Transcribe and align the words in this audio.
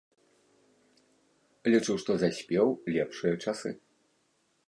Лічу, 1.73 1.93
што 2.03 2.11
заспеў 2.23 2.67
лепшыя 2.95 3.35
часы. 3.47 3.69